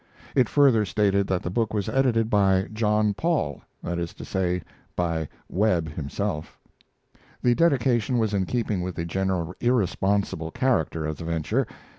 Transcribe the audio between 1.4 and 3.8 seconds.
the book was edited by "John Paul,"